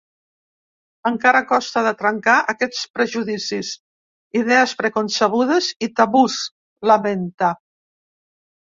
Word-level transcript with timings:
Encara 1.09 1.41
costa 1.51 1.83
de 1.87 1.91
trencar 1.99 2.37
aquests 2.55 2.81
prejudicis, 2.97 3.71
idees 4.43 4.75
preconcebudes 4.83 5.71
i 5.77 5.93
tabús, 6.03 6.43
lamenta. 6.95 7.57